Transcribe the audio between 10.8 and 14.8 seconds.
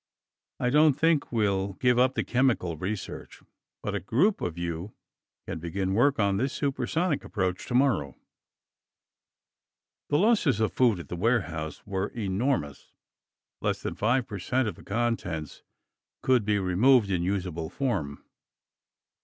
at the warehouse were enormous. Less than 5 percent of